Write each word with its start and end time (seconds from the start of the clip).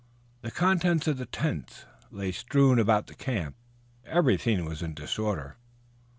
The 0.41 0.49
contents 0.49 1.05
of 1.07 1.19
the 1.19 1.27
tents 1.27 1.85
lay 2.09 2.31
strewn 2.31 2.79
about 2.79 3.05
the 3.05 3.13
camp; 3.13 3.55
everything 4.03 4.65
was 4.65 4.81
in 4.81 4.95
disorder. 4.95 5.57